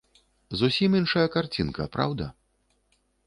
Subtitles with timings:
[0.59, 2.31] Зусім іншая карцінка, праўда?